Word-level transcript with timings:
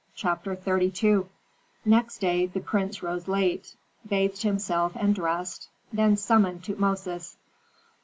CHAPTER 0.15 0.55
XXXII 0.55 1.25
Next 1.85 2.17
day 2.17 2.47
the 2.47 2.59
prince 2.59 3.03
rose 3.03 3.27
late, 3.27 3.75
bathed 4.09 4.41
himself 4.41 4.93
and 4.95 5.13
dressed, 5.13 5.69
then 5.93 6.17
summoned 6.17 6.63
Tutmosis. 6.63 7.37